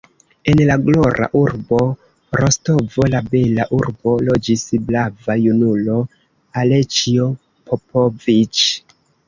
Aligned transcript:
En 0.51 0.61
la 0.67 0.75
glora 0.85 1.27
urbo 1.41 1.81
Rostovo, 2.41 3.05
la 3.15 3.21
bela 3.35 3.67
urbo, 3.81 4.15
loĝis 4.31 4.65
brava 4.89 5.37
junulo, 5.45 6.01
Aleĉjo 6.65 7.31
Popoviĉ. 7.71 8.67